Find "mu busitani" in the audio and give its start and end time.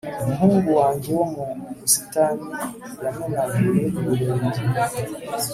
1.31-2.47